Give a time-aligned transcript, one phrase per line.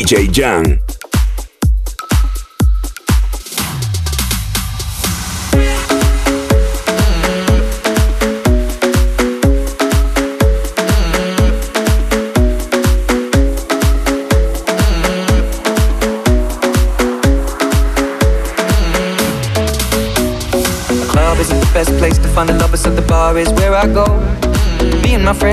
[0.00, 0.99] DJ Jan.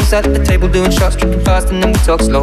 [0.07, 2.41] Friends at the table doing shots, tripping fast, and then we talk slow.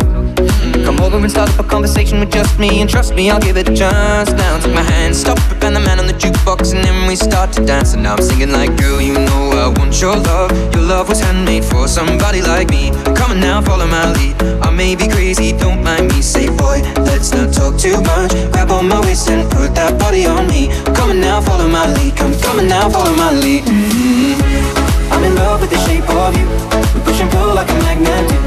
[0.84, 3.56] Come over and start up a conversation with just me, and trust me, I'll give
[3.56, 4.30] it a chance.
[4.32, 7.16] Now take my hand, stop it, and the man on the jukebox, and then we
[7.16, 7.94] start to dance.
[7.94, 10.50] And now I'm singing like, girl, you know I want your love.
[10.74, 12.90] Your love was handmade for somebody like me.
[13.16, 14.36] Come on now, follow my lead.
[14.60, 16.20] I may be crazy, don't mind me.
[16.20, 18.32] Say, boy, let's not talk too much.
[18.52, 20.68] Grab on my waist and put that body on me.
[20.96, 22.14] Come on now, follow my lead.
[22.16, 23.64] Come, on now, follow my lead.
[23.64, 25.12] Mm-hmm.
[25.12, 26.83] I'm in love with the shape of you.
[26.94, 28.38] We push and pull like a magnet do.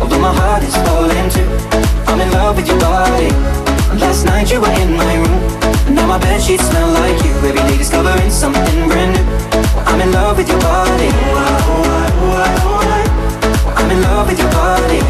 [0.00, 1.48] Although my heart is falling too.
[2.06, 3.30] I'm in love with your body.
[3.98, 5.42] Last night you were in my room.
[5.86, 7.32] And Now my bed sheets smell like you.
[7.48, 9.24] Every day discovering something brand new.
[9.88, 11.08] I'm in love with your body.
[13.78, 15.00] I'm in love with your body.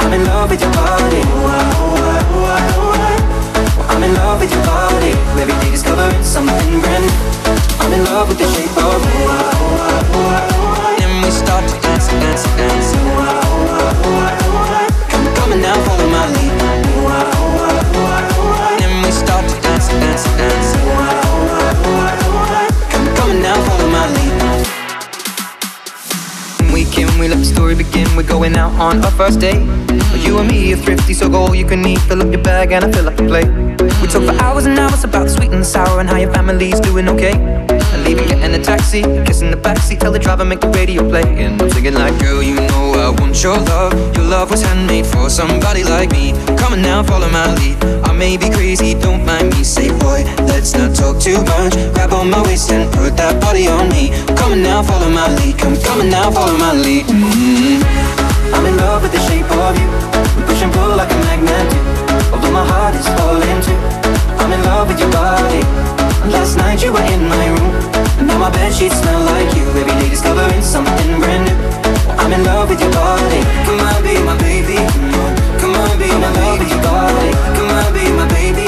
[0.00, 1.22] I'm in love with your body.
[3.88, 5.12] I'm in love with your body.
[5.40, 7.65] Every day discovering something brand new.
[7.80, 9.28] I'm in love with the shape of you.
[11.02, 12.92] And we start to dance, dance, dance.
[15.36, 16.52] Come, and now follow my lead.
[18.82, 20.72] And we start to dance, dance, dance.
[23.16, 24.32] Come, and now follow my lead.
[26.72, 28.08] We can, we let the story begin.
[28.16, 29.62] We're going out on our first date.
[30.24, 32.00] You and me are thrifty, so go all you can eat.
[32.00, 33.85] Fill up your bag and I fill up the plate.
[34.06, 36.32] We talk for hours and hours about the sweet and the sour and how your
[36.32, 37.32] family's doing okay.
[37.34, 41.26] And leaving, getting a taxi, kissing the backseat, tell the driver make the radio play.
[41.42, 43.92] And I'm singing like, girl, you know I want your love.
[44.14, 46.34] Your love was handmade for somebody like me.
[46.56, 47.82] Come on now, follow my lead.
[48.06, 49.64] I may be crazy, don't mind me.
[49.64, 51.74] Say, boy, let's not talk too much.
[51.98, 54.14] Grab on my waist and put that body on me.
[54.38, 55.58] Come on now, follow my lead.
[55.58, 57.06] Come, come on now, follow my lead.
[57.06, 58.54] Mm-hmm.
[58.54, 59.88] I'm in love with the shape of you.
[60.38, 61.96] We push and pull like a magnet do.
[62.32, 64.05] Although my heart is falling too.
[64.40, 65.60] I'm in love with your body.
[66.32, 67.74] Last night you were in my room.
[68.26, 69.64] Now my bed sheets smell like you.
[69.70, 71.58] Every day discovering something brand new.
[72.20, 73.40] I'm in love with your body.
[73.66, 74.76] Come on, be my baby.
[74.76, 77.30] Come on, come on, be my love with your body.
[77.56, 78.66] Come on, be my baby.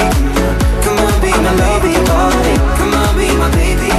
[0.85, 2.53] Come on, be my love with your body.
[2.79, 3.91] Come on, be my baby.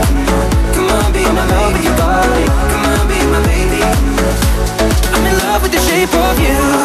[0.75, 2.45] Come on, be my love your body.
[2.73, 3.83] Come on, be my baby.
[5.15, 6.80] I'm in love with the shape of you.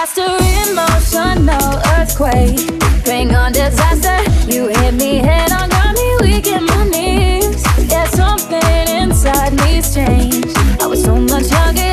[0.00, 0.32] Faster,
[0.70, 2.56] emotional earthquake.
[3.04, 4.18] Bring on disaster.
[4.50, 7.62] You hit me head on, got me weak in my knees.
[7.90, 10.56] Yeah, something inside me's changed.
[10.80, 11.89] I was so much younger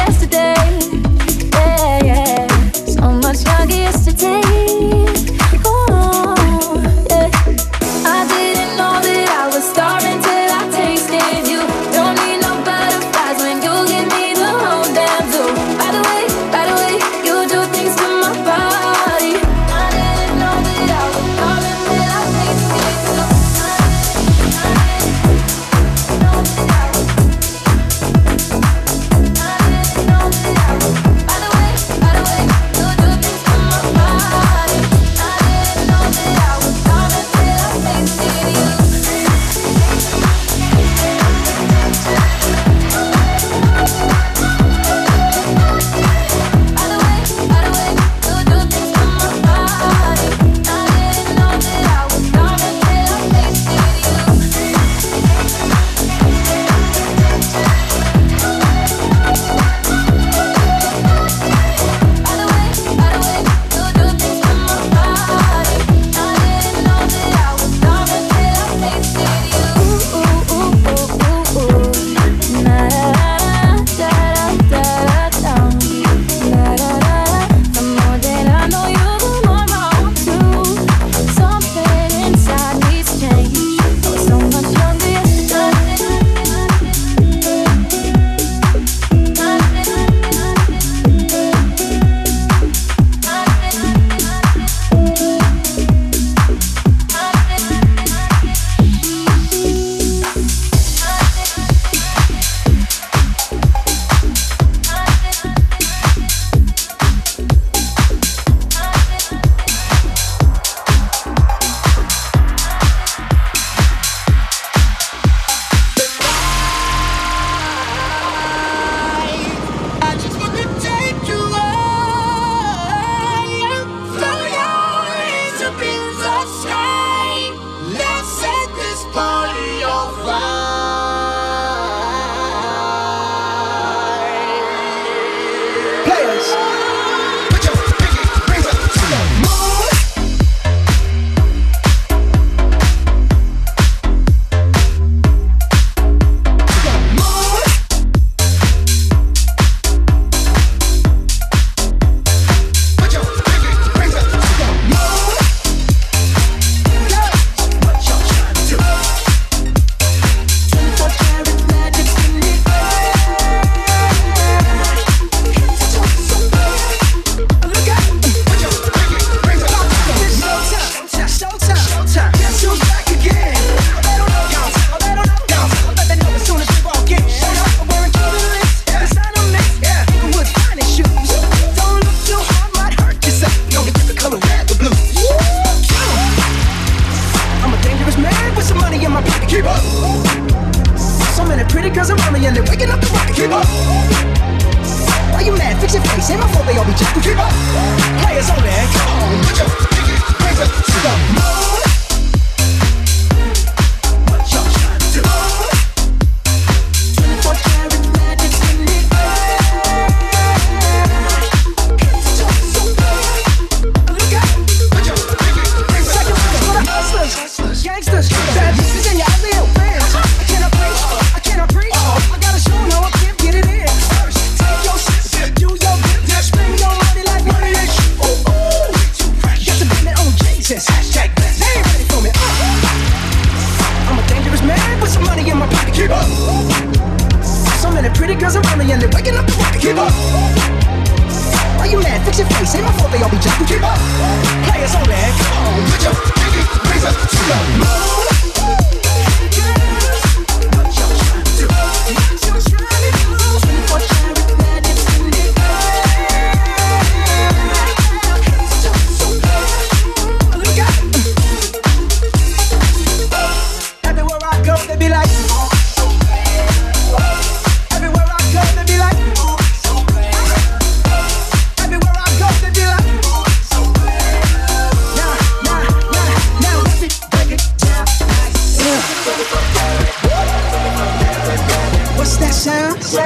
[283.08, 283.24] Come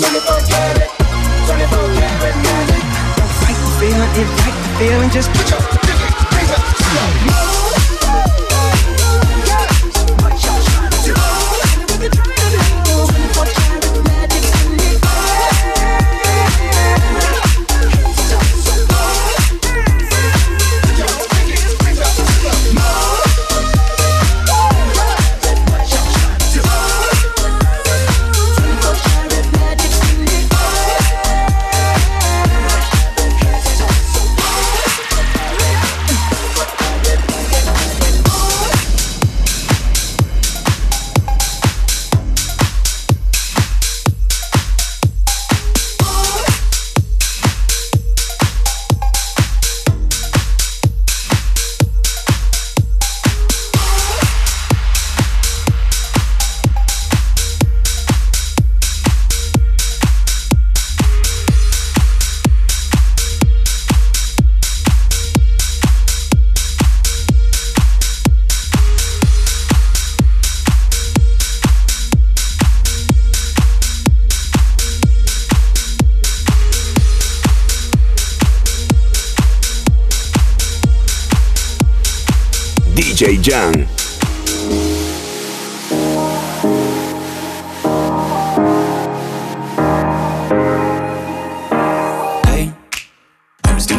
[0.00, 0.40] 24
[1.46, 1.88] 24
[3.58, 5.87] the feeling, invite feeling, just put your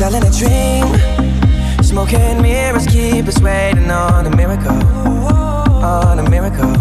[0.00, 0.86] Selling a dream,
[1.82, 6.72] smoking mirrors keep us waiting on a miracle, on a miracle.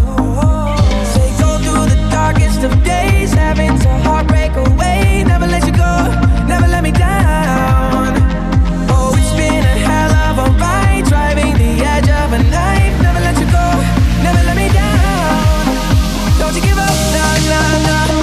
[1.04, 5.26] Say go through the darkest of days, having to heartbreak away.
[5.28, 5.94] Never let you go,
[6.48, 8.16] never let me down.
[8.88, 13.02] Oh, it's been a hell of a ride, driving the edge of a knife.
[13.02, 13.66] Never let you go,
[14.24, 16.40] never let me down.
[16.40, 18.19] Don't you give up, nah, nah, nah.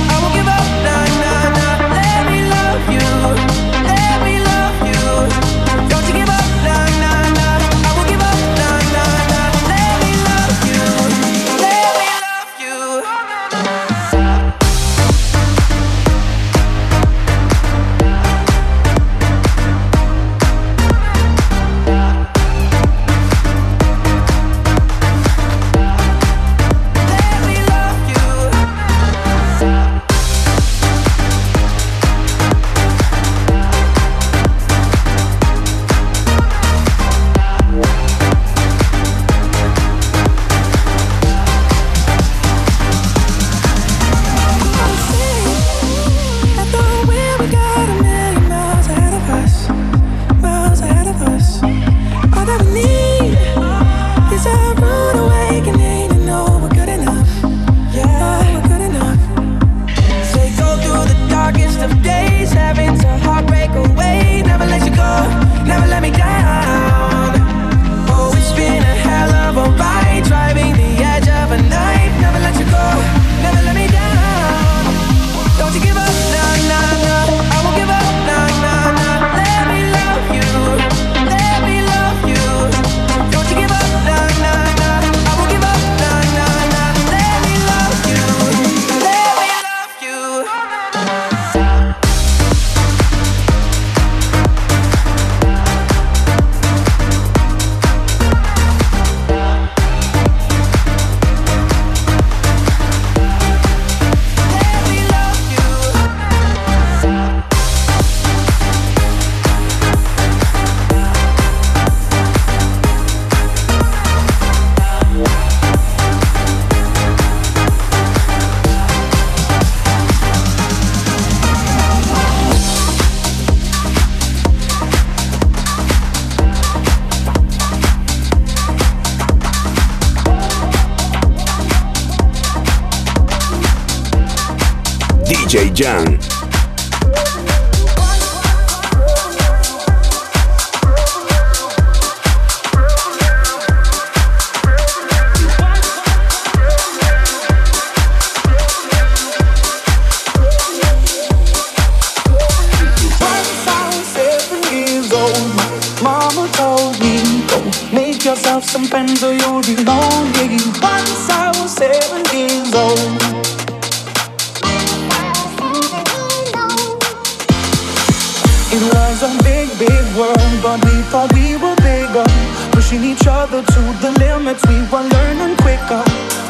[169.96, 172.26] Big world, but we thought we were bigger.
[172.72, 176.02] Pushing each other to the limits, we were learning quicker.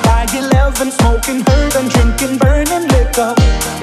[0.02, 3.32] By 11, smoking herb and drinking burning liquor.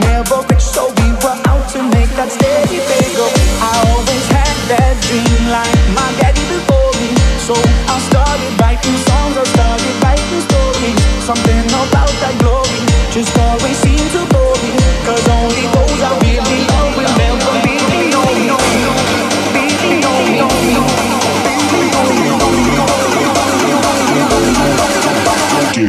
[0.07, 3.31] Never rich, so we were out to make that steady figure.
[3.69, 7.09] I always had that dream like my daddy before me.
[7.47, 7.55] So
[7.87, 10.99] I started writing songs, I started writing stories.
[11.23, 12.79] Something about that glory
[13.15, 14.71] just always seemed to bore me.
[15.07, 16.72] Cause only those I really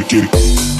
[0.03, 0.74] Get it.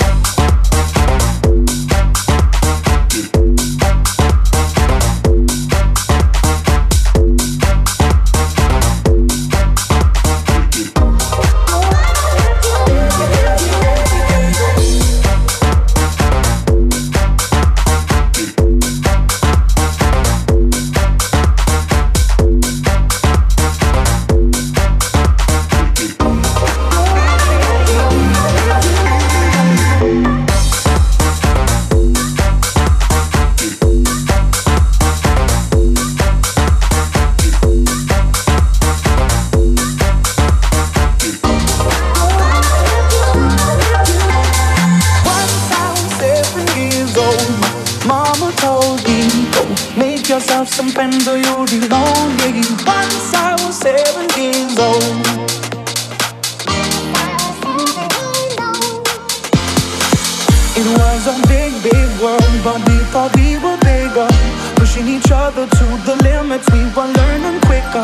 [60.76, 64.28] It was a big, big world, but we thought we were bigger.
[64.76, 68.04] Pushing each other to the limits, we were learning quicker.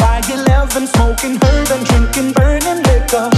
[0.00, 3.28] By 11, smoking herb and drinking burning liquor.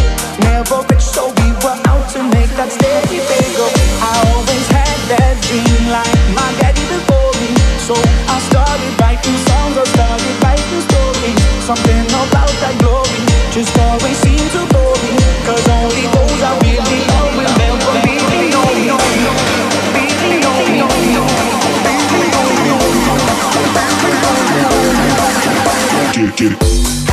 [0.47, 3.67] Never rich, so we were out to make that steady bigger.
[3.99, 7.51] I always had that dream, like my daddy before me.
[7.83, 7.99] So
[8.31, 11.39] I started writing songs, I started writing stories.
[11.67, 15.19] Something about that glory just always seems to bore me.
[15.43, 18.08] Cause only those I really know will never
[26.39, 27.08] Get it.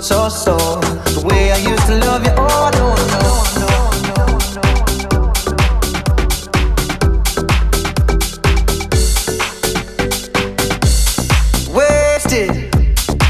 [0.00, 0.80] So your.
[1.04, 2.70] The way I used to love you, oh.
[11.74, 12.50] Wasted,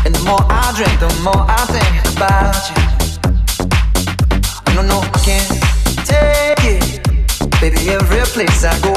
[0.05, 2.77] and the more I drink, the more I think about you.
[4.67, 5.49] I don't know, I can't
[6.07, 7.91] take it, baby.
[7.91, 8.88] Every place I go.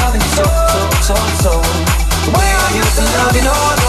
[0.00, 1.52] loving you so, so, so, so.
[2.32, 2.82] Where are you
[3.18, 3.83] loving all?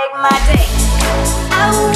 [0.00, 1.89] make my day.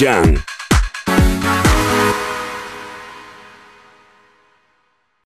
[0.00, 0.49] Jan.